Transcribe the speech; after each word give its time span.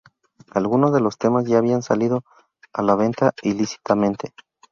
Algunos 0.53 0.91
de 0.93 0.99
los 0.99 1.19
temas, 1.19 1.45
ya 1.45 1.59
habían 1.59 1.83
salido 1.83 2.23
a 2.73 2.81
la 2.81 2.95
venta 2.95 3.33
ilícitamente. 3.43 4.33